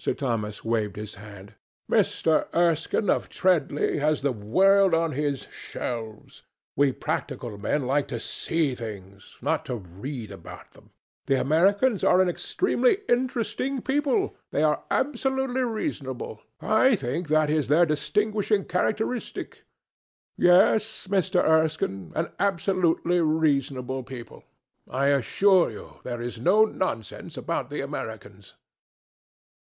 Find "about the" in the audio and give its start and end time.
27.36-27.80